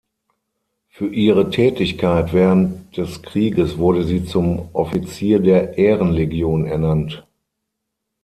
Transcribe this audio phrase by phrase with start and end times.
[0.89, 7.27] Für ihre Tätigkeit während des Krieges wurde sie zum Offizier der Ehrenlegion ernannt.